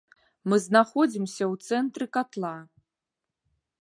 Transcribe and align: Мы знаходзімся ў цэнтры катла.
Мы 0.53 0.57
знаходзімся 0.67 1.43
ў 1.51 1.73
цэнтры 1.73 2.05
катла. 2.17 2.55